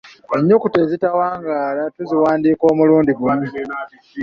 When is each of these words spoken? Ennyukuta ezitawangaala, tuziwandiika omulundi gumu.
Ennyukuta 0.35 0.77
ezitawangaala, 0.85 1.83
tuziwandiika 1.95 2.63
omulundi 2.71 3.11
gumu. 3.19 3.45